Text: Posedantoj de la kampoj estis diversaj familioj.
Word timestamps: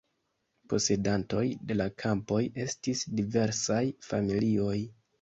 Posedantoj 0.71 1.43
de 1.73 1.77
la 1.79 1.87
kampoj 2.05 2.41
estis 2.67 3.07
diversaj 3.23 3.87
familioj. 4.11 4.79